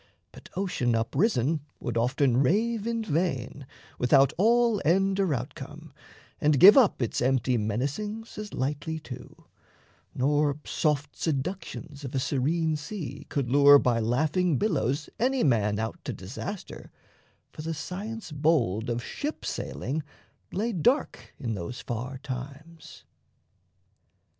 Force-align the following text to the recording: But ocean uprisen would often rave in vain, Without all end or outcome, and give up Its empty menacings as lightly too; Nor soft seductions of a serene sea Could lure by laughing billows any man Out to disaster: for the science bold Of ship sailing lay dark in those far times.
But 0.31 0.49
ocean 0.55 0.95
uprisen 0.95 1.59
would 1.79 1.95
often 1.95 2.37
rave 2.37 2.87
in 2.87 3.03
vain, 3.03 3.67
Without 3.99 4.33
all 4.35 4.81
end 4.83 5.19
or 5.19 5.31
outcome, 5.31 5.93
and 6.39 6.59
give 6.59 6.75
up 6.75 7.03
Its 7.03 7.21
empty 7.21 7.55
menacings 7.55 8.35
as 8.39 8.51
lightly 8.51 8.97
too; 8.99 9.45
Nor 10.15 10.57
soft 10.65 11.15
seductions 11.15 12.03
of 12.03 12.15
a 12.15 12.19
serene 12.19 12.75
sea 12.77 13.27
Could 13.29 13.51
lure 13.51 13.77
by 13.77 13.99
laughing 13.99 14.57
billows 14.57 15.07
any 15.19 15.43
man 15.43 15.77
Out 15.77 16.03
to 16.05 16.13
disaster: 16.13 16.89
for 17.51 17.61
the 17.61 17.75
science 17.75 18.31
bold 18.31 18.89
Of 18.89 19.03
ship 19.03 19.45
sailing 19.45 20.01
lay 20.51 20.73
dark 20.73 21.35
in 21.37 21.53
those 21.53 21.79
far 21.79 22.17
times. 22.23 23.03